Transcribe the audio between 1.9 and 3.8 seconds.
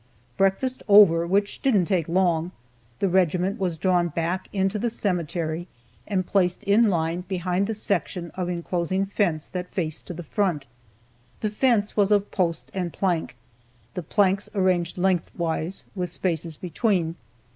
long), the regiment was